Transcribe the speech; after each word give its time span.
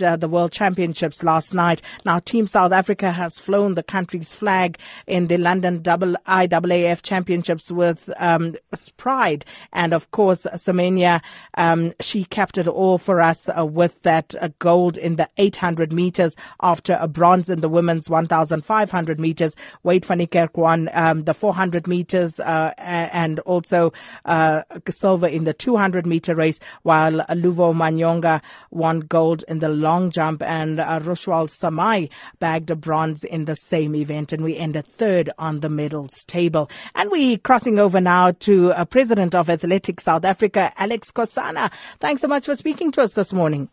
uh, 0.00 0.16
the 0.16 0.28
World 0.28 0.52
Championships 0.52 1.22
last 1.22 1.52
night. 1.52 1.82
Now, 2.06 2.20
Team 2.20 2.46
South 2.46 2.72
Africa 2.72 3.10
has 3.12 3.38
flown 3.38 3.74
the 3.74 3.82
country's 3.82 4.32
flag 4.32 4.78
in 5.06 5.26
the 5.26 5.36
London 5.36 5.82
double 5.82 6.14
IAAF 6.26 7.02
Championships 7.02 7.70
with 7.70 8.08
um, 8.16 8.54
pride. 8.96 9.44
And 9.72 9.92
of 9.92 10.10
course, 10.12 10.46
Semenya, 10.54 11.20
um, 11.58 11.92
she 12.00 12.24
capped 12.24 12.56
it 12.56 12.68
all 12.68 12.96
for 12.96 13.20
us 13.20 13.48
uh, 13.48 13.66
with 13.66 14.00
that 14.02 14.34
uh, 14.40 14.48
gold 14.60 14.96
in 14.96 15.16
the 15.16 15.28
800 15.36 15.92
meters 15.92 16.36
after 16.62 16.96
a 17.00 17.08
bronze 17.08 17.50
in 17.50 17.60
the 17.60 17.68
women's 17.68 18.08
1,500 18.08 19.20
meters. 19.20 19.56
Wayde 19.84 20.04
van 20.04 20.20
Niekerk 20.20 20.56
won 20.56 20.88
um, 20.92 21.24
the 21.24 21.34
400 21.34 21.86
meters 21.86 22.40
uh, 22.40 22.72
and 22.78 23.40
also 23.40 23.92
uh, 24.24 24.62
silver 24.88 25.26
in 25.26 25.44
the 25.44 25.52
200 25.52 26.06
meter 26.06 26.34
race, 26.34 26.60
while 26.82 27.12
Luvo 27.30 27.74
Manyonga 27.74 28.40
won 28.70 29.00
gold 29.00 29.44
in 29.48 29.58
the 29.58 29.81
long 29.82 30.10
jump, 30.10 30.42
and 30.42 30.80
uh, 30.80 31.00
Ruswahl 31.00 31.48
Samaai 31.48 32.08
bagged 32.38 32.70
a 32.70 32.76
bronze 32.76 33.24
in 33.24 33.44
the 33.44 33.56
same 33.56 33.94
event, 33.94 34.32
and 34.32 34.42
we 34.42 34.56
ended 34.56 34.86
third 34.86 35.30
on 35.38 35.60
the 35.60 35.68
medals 35.68 36.24
table. 36.24 36.70
And 36.94 37.10
we 37.10 37.36
crossing 37.36 37.78
over 37.78 38.00
now 38.00 38.30
to 38.30 38.72
uh, 38.72 38.84
President 38.86 39.34
of 39.34 39.50
Athletics 39.50 40.04
South 40.04 40.24
Africa, 40.24 40.72
Aleck 40.78 41.02
Skhosana. 41.02 41.70
Thanks 42.00 42.22
so 42.22 42.28
much 42.28 42.46
for 42.46 42.56
speaking 42.56 42.90
to 42.92 43.02
us 43.02 43.12
this 43.12 43.32
morning. 43.32 43.68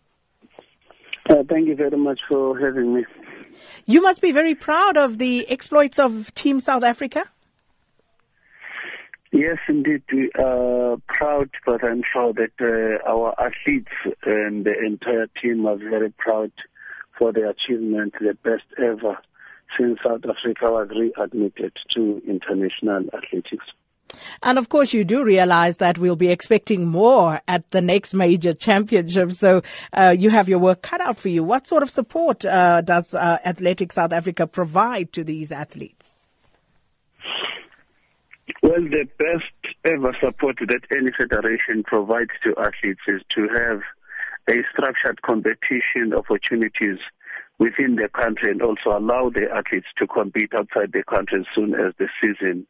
Uh, 1.29 1.43
thank 1.47 1.67
you 1.67 1.75
very 1.75 1.97
much 1.97 2.19
for 2.27 2.59
having 2.59 2.95
me. 2.95 3.05
You 3.85 4.01
must 4.01 4.21
be 4.21 4.31
very 4.31 4.55
proud 4.55 4.97
of 4.97 5.17
the 5.17 5.47
exploits 5.49 5.99
of 5.99 6.33
Team 6.33 6.59
South 6.59 6.83
Africa. 6.83 7.25
Yes, 9.39 9.59
indeed, 9.69 10.03
we 10.11 10.29
are 10.37 10.97
proud, 11.07 11.49
but 11.65 11.81
I'm 11.81 12.03
sure 12.11 12.33
that 12.33 12.51
uh, 12.59 13.09
our 13.09 13.33
athletes 13.39 13.93
and 14.25 14.65
the 14.65 14.77
entire 14.77 15.27
team 15.41 15.65
are 15.65 15.77
very 15.77 16.11
proud 16.11 16.51
for 17.17 17.31
the 17.31 17.47
achievement, 17.47 18.15
the 18.19 18.33
best 18.43 18.65
ever 18.77 19.17
since 19.77 19.97
South 20.03 20.25
Africa 20.25 20.69
was 20.69 20.89
readmitted 20.89 21.71
to 21.91 22.21
international 22.27 23.05
athletics. 23.13 23.63
And 24.43 24.57
of 24.57 24.67
course, 24.67 24.91
you 24.91 25.05
do 25.05 25.23
realize 25.23 25.77
that 25.77 25.97
we'll 25.97 26.17
be 26.17 26.31
expecting 26.31 26.85
more 26.85 27.39
at 27.47 27.71
the 27.71 27.79
next 27.79 28.13
major 28.13 28.51
championship. 28.51 29.31
So 29.31 29.61
uh, 29.93 30.13
you 30.19 30.31
have 30.31 30.49
your 30.49 30.59
work 30.59 30.81
cut 30.81 30.99
out 30.99 31.17
for 31.17 31.29
you. 31.29 31.45
What 31.45 31.65
sort 31.65 31.81
of 31.81 31.89
support 31.89 32.43
uh, 32.43 32.81
does 32.81 33.13
uh, 33.13 33.37
Athletics 33.45 33.95
South 33.95 34.11
Africa 34.11 34.47
provide 34.47 35.13
to 35.13 35.23
these 35.23 35.53
athletes? 35.53 36.17
Well, 38.63 38.81
the 38.81 39.07
best 39.17 39.75
ever 39.85 40.15
support 40.19 40.57
that 40.59 40.81
any 40.91 41.11
federation 41.17 41.83
provides 41.83 42.31
to 42.43 42.55
athletes 42.57 43.01
is 43.07 43.21
to 43.35 43.47
have 43.47 43.81
a 44.49 44.63
structured 44.71 45.21
competition 45.21 46.13
opportunities 46.15 46.99
within 47.59 47.95
the 47.95 48.09
country 48.09 48.51
and 48.51 48.61
also 48.61 48.97
allow 48.97 49.29
the 49.29 49.47
athletes 49.53 49.87
to 49.97 50.07
compete 50.07 50.53
outside 50.55 50.91
the 50.93 51.03
country 51.03 51.41
as 51.41 51.45
soon 51.53 51.73
as 51.73 51.93
the 51.99 52.07
season 52.21 52.65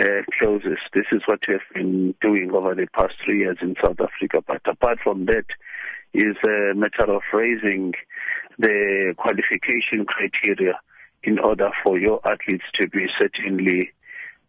uh, 0.00 0.22
closes. 0.38 0.78
This 0.94 1.06
is 1.12 1.20
what 1.26 1.40
we 1.46 1.54
have 1.54 1.74
been 1.74 2.14
doing 2.20 2.50
over 2.54 2.74
the 2.74 2.86
past 2.94 3.14
three 3.24 3.40
years 3.40 3.58
in 3.60 3.74
South 3.82 4.00
Africa. 4.00 4.42
But 4.46 4.62
apart 4.66 4.98
from 5.02 5.26
that, 5.26 5.44
is 6.12 6.36
a 6.44 6.74
matter 6.74 7.12
of 7.12 7.22
raising 7.32 7.92
the 8.58 9.14
qualification 9.16 10.04
criteria 10.06 10.74
in 11.22 11.38
order 11.38 11.70
for 11.84 11.98
your 11.98 12.20
athletes 12.26 12.64
to 12.74 12.88
be 12.88 13.06
certainly 13.20 13.92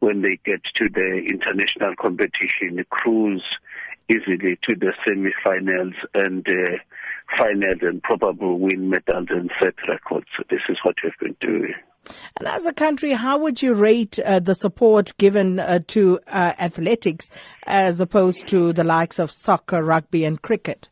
when 0.01 0.21
they 0.21 0.37
get 0.43 0.61
to 0.75 0.89
the 0.89 1.21
international 1.29 1.95
competition, 1.95 2.83
cruise 2.89 3.43
easily 4.09 4.57
to 4.63 4.75
the 4.75 4.93
semi-finals 5.07 5.93
and 6.13 6.45
uh, 6.47 6.77
finals 7.37 7.79
and 7.81 8.03
probably 8.03 8.53
win 8.53 8.89
medals 8.89 9.27
and 9.29 9.49
set 9.59 9.75
records. 9.87 10.25
So 10.35 10.43
this 10.49 10.59
is 10.69 10.77
what 10.83 10.95
we've 11.03 11.13
been 11.19 11.37
doing. 11.39 11.73
And 12.39 12.47
as 12.47 12.65
a 12.65 12.73
country, 12.73 13.11
how 13.11 13.37
would 13.37 13.61
you 13.61 13.73
rate 13.73 14.17
uh, 14.19 14.39
the 14.39 14.55
support 14.55 15.15
given 15.17 15.59
uh, 15.59 15.79
to 15.87 16.19
uh, 16.27 16.53
athletics 16.59 17.29
as 17.67 18.01
opposed 18.01 18.47
to 18.47 18.73
the 18.73 18.83
likes 18.83 19.19
of 19.19 19.31
soccer, 19.31 19.83
rugby, 19.83 20.25
and 20.25 20.41
cricket? 20.41 20.89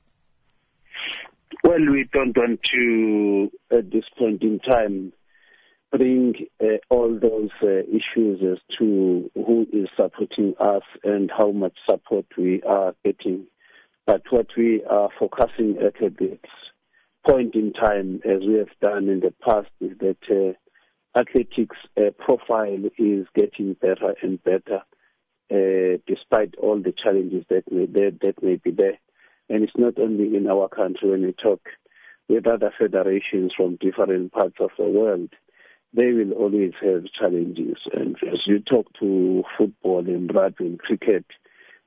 Well, 1.63 1.91
we 1.91 2.07
don't 2.13 2.38
want 2.38 2.62
to, 2.73 3.51
at 3.72 3.91
this 3.91 4.06
point 4.17 4.44
in 4.44 4.59
time, 4.59 5.12
bring 5.91 6.35
uh, 6.61 6.77
all 6.89 7.17
those 7.19 7.50
uh, 7.63 7.81
issues 7.89 8.41
as 8.41 8.59
to 8.77 9.29
who 9.33 9.67
is 9.73 9.89
supporting 9.95 10.53
us 10.59 10.83
and 11.03 11.31
how 11.35 11.51
much 11.51 11.77
support 11.89 12.25
we 12.38 12.61
are 12.63 12.94
getting. 13.03 13.45
But 14.05 14.23
what 14.29 14.47
we 14.57 14.83
are 14.89 15.09
focusing 15.19 15.77
at 15.77 15.94
this 16.17 16.38
point 17.27 17.55
in 17.55 17.73
time, 17.73 18.22
as 18.25 18.41
we 18.47 18.55
have 18.55 18.69
done 18.81 19.09
in 19.09 19.19
the 19.19 19.33
past, 19.44 19.69
is 19.81 19.97
that 20.00 20.17
uh, 20.29 21.19
athletics 21.19 21.77
uh, 21.97 22.11
profile 22.17 22.85
is 22.97 23.25
getting 23.35 23.73
better 23.73 24.13
and 24.21 24.44
better, 24.44 24.81
uh, 25.51 25.97
despite 26.07 26.56
all 26.57 26.79
the 26.79 26.94
challenges 26.94 27.45
that 27.50 27.63
may, 27.71 27.85
that 27.85 28.44
may 28.44 28.56
be 28.56 28.71
there. 28.71 29.00
And 29.50 29.63
it's 29.63 29.77
not 29.77 29.97
only 30.00 30.35
in 30.38 30.47
our 30.47 30.69
country 30.69 31.09
when 31.09 31.23
we 31.23 31.33
talk 31.33 31.61
with 32.27 32.45
other 32.45 32.71
federations 32.77 33.51
from 33.57 33.77
different 33.77 34.31
parts 34.31 34.57
of 34.59 34.69
the 34.77 34.88
world 34.88 35.29
they 35.94 36.11
will 36.11 36.33
always 36.33 36.73
have 36.81 37.05
challenges. 37.19 37.77
And 37.94 38.16
as 38.31 38.39
you 38.45 38.59
talk 38.59 38.88
to 39.00 39.44
football 39.57 40.00
and 40.00 40.33
rugby 40.33 40.66
and 40.66 40.79
cricket, 40.79 41.25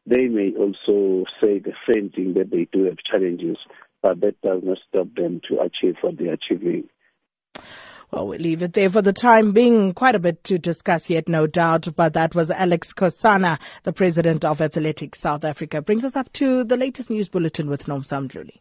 they 0.06 0.26
may 0.26 0.52
also 0.58 1.24
say 1.40 1.60
the 1.60 1.74
same 1.92 2.10
thing 2.10 2.34
that 2.34 2.50
they 2.50 2.66
do 2.72 2.84
have 2.84 2.98
challenges, 3.08 3.56
but 4.02 4.20
that 4.20 4.40
does 4.42 4.62
not 4.64 4.78
stop 4.88 5.14
them 5.14 5.40
to 5.48 5.60
achieve 5.60 5.96
what 6.00 6.18
they're 6.18 6.34
achieving. 6.34 6.88
Well, 8.10 8.26
we'll 8.26 8.40
leave 8.40 8.62
it 8.62 8.74
there 8.74 8.90
for 8.90 9.00
the 9.00 9.12
time 9.12 9.52
being. 9.52 9.94
Quite 9.94 10.14
a 10.14 10.18
bit 10.18 10.44
to 10.44 10.58
discuss 10.58 11.08
yet, 11.08 11.30
no 11.30 11.46
doubt. 11.46 11.88
But 11.96 12.12
that 12.12 12.34
was 12.34 12.50
Aleck 12.50 12.84
Skhosana, 12.84 13.58
the 13.84 13.92
president 13.92 14.44
of 14.44 14.60
Athletics 14.60 15.18
South 15.18 15.44
Africa. 15.44 15.80
Brings 15.80 16.04
us 16.04 16.14
up 16.14 16.30
to 16.34 16.62
the 16.62 16.76
latest 16.76 17.08
news 17.08 17.30
bulletin 17.30 17.70
with 17.70 17.86
Nomsam 17.86 18.28
Druli. 18.28 18.58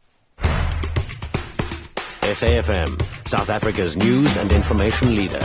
SAFM, 2.31 3.27
South 3.27 3.49
Africa's 3.49 3.97
news 3.97 4.37
and 4.37 4.53
information 4.53 5.15
leader. 5.15 5.41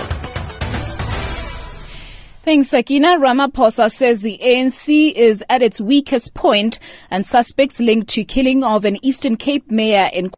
Thanks, 2.46 2.68
Sakina. 2.68 3.18
Ramaphosa 3.18 3.90
says 3.90 4.22
the 4.22 4.38
ANC 4.40 5.12
is 5.12 5.44
at 5.50 5.64
its 5.64 5.80
weakest 5.80 6.32
point 6.34 6.78
and 7.10 7.26
suspects 7.26 7.80
linked 7.80 8.06
to 8.10 8.24
killing 8.24 8.62
of 8.62 8.84
an 8.84 9.04
Eastern 9.04 9.36
Cape 9.36 9.68
mayor 9.68 10.08
in 10.12 10.30